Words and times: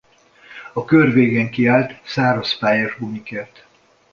A 0.73 0.85
kör 0.85 1.13
végén 1.13 1.49
kiállt 1.49 2.01
száraz-pályás 2.05 2.97
gumikért. 2.99 3.65